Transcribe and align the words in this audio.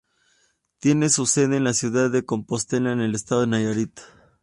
Tiene 0.79 1.09
su 1.09 1.27
sede 1.27 1.57
en 1.57 1.63
la 1.63 1.75
ciudad 1.75 2.09
de 2.09 2.25
Compostela 2.25 2.91
en 2.91 3.01
el 3.01 3.13
estado 3.13 3.41
de 3.41 3.45
Nayarit. 3.47 3.99